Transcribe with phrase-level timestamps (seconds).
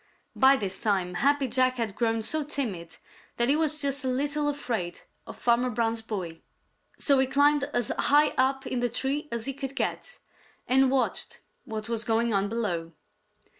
[0.35, 2.97] By this time Happy Jack had grown so timid
[3.37, 6.41] that he was just a little afraid of Farmer Brown's boy,
[6.97, 10.17] so he climbed as high up in the tree as he could get
[10.67, 12.93] and watched what was going on below.